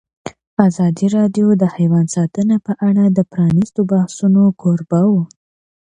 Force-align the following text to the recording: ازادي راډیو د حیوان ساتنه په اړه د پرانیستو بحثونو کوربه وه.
ازادي 0.67 1.07
راډیو 1.17 1.47
د 1.61 1.63
حیوان 1.75 2.05
ساتنه 2.15 2.55
په 2.65 2.73
اړه 2.87 3.03
د 3.09 3.19
پرانیستو 3.31 3.79
بحثونو 3.91 4.43
کوربه 4.61 5.01
وه. 5.11 5.23